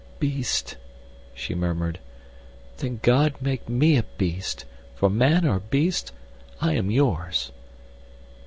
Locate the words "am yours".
6.73-7.51